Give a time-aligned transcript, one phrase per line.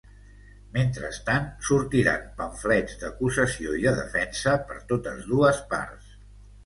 [0.75, 6.11] Mentrestant, sortiren pamflets d'acusació i de defensa per totes dues parts.